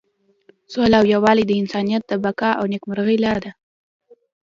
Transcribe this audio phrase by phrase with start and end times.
[0.71, 3.51] سوله او یووالی د انسانیت د بقا او نیکمرغۍ لاره ده.